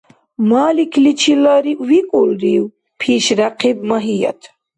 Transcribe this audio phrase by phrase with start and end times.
[0.49, 1.57] —Маликличила
[1.87, 2.63] викӀулрив?—
[2.99, 4.39] пишряхъиб Магьият.